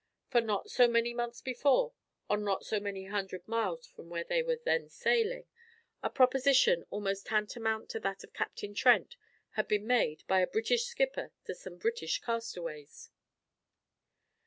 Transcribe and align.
For 0.31 0.41
not 0.41 0.71
so 0.71 0.87
many 0.87 1.13
months 1.13 1.41
before, 1.41 1.93
and 2.27 2.43
not 2.43 2.65
so 2.65 2.79
many 2.79 3.05
hundred 3.05 3.47
miles 3.47 3.85
from 3.85 4.09
where 4.09 4.25
we 4.27 4.41
were 4.41 4.55
then 4.65 4.89
sailing, 4.89 5.45
a 6.01 6.09
proposition 6.09 6.83
almost 6.89 7.27
tantamount 7.27 7.87
to 7.89 7.99
that 7.99 8.23
of 8.23 8.33
Captain 8.33 8.73
Trent 8.73 9.15
had 9.51 9.67
been 9.67 9.85
made 9.85 10.25
by 10.25 10.39
a 10.39 10.47
British 10.47 10.85
skipper 10.85 11.31
to 11.43 11.53
some 11.53 11.77
British 11.77 12.19
castaways. 12.19 13.11